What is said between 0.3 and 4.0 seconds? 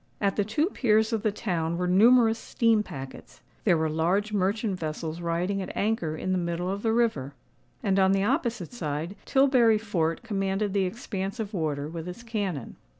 the two piers of the town were numerous steam packets;—there were